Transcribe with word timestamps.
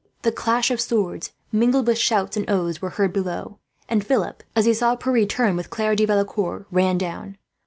The 0.23 0.31
clash 0.31 0.71
of 0.71 0.81
swords, 0.81 1.31
mingled 1.51 1.85
with 1.85 1.99
shouts 1.99 2.35
and 2.35 2.49
oaths, 2.49 2.81
were 2.81 2.89
heard 2.89 3.13
below; 3.13 3.59
and 3.87 4.03
Philip, 4.03 4.41
as 4.55 4.65
he 4.65 4.73
saw 4.73 4.95
Pierre 4.95 5.27
turn 5.27 5.55
with 5.55 5.69
Claire 5.69 5.95
de 5.95 6.05
Valecourt, 6.07 6.65
ran 6.71 6.97
down. 6.97 7.37